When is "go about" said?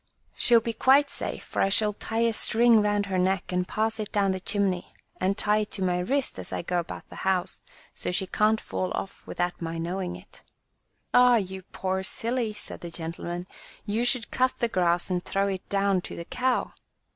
6.63-7.07